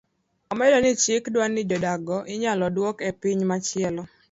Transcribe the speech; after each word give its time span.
Omedo 0.51 0.77
ni 0.81 0.91
chik 1.01 1.23
dwani 1.33 1.61
jodak 1.69 1.99
go 2.07 2.17
inyalo 2.33 2.65
duoki 2.75 3.03
epiny 3.11 3.39
machielo 3.49 4.03